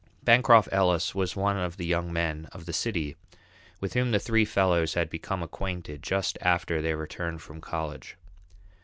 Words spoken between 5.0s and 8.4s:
become acquainted just after their return from college.